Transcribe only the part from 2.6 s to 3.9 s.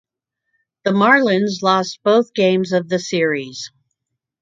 of the series.